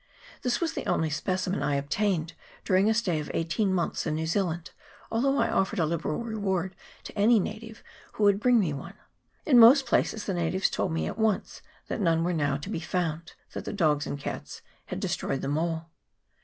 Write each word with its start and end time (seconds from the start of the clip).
This 0.41 0.59
was 0.59 0.73
the 0.73 0.87
only 0.87 1.11
specimen 1.11 1.61
I 1.61 1.75
obtained 1.75 2.33
during 2.65 2.89
a 2.89 2.93
stay 2.95 3.19
of 3.19 3.29
eighteen 3.35 3.71
months 3.71 4.07
in 4.07 4.15
New 4.15 4.25
Zealand, 4.25 4.71
although 5.11 5.37
I 5.37 5.47
offered 5.51 5.77
a 5.77 5.85
liberal 5.85 6.23
reward 6.23 6.73
to 7.03 7.15
any 7.15 7.39
native 7.39 7.83
who 8.13 8.23
would 8.23 8.39
bring 8.39 8.59
me 8.59 8.73
one. 8.73 8.95
In 9.45 9.59
most 9.59 9.85
places 9.85 10.25
the 10.25 10.33
natives 10.33 10.71
told 10.71 10.91
me 10.91 11.05
at 11.05 11.19
once 11.19 11.61
that 11.85 12.01
none 12.01 12.23
were 12.23 12.33
now 12.33 12.57
to 12.57 12.69
be 12.71 12.79
found, 12.79 13.33
that 13.53 13.63
the 13.65 13.73
dogs 13.73 14.07
and 14.07 14.17
cats 14.17 14.63
had 14.87 14.99
destroyed 14.99 15.41
them 15.41 15.55
all. 15.55 15.91